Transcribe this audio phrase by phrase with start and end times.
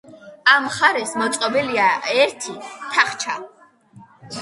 [0.53, 1.91] ამ მხარეს მოწყობილია
[2.25, 2.59] ერთი
[2.97, 3.41] თახჩა.